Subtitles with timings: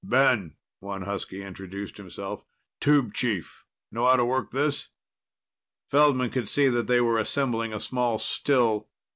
[0.03, 2.43] "Ben," one husky introduced himself.
[2.79, 3.65] "Tube chief.
[3.91, 4.87] Know how to work this?"
[5.91, 8.89] Feldman could see that they were assembling a small still.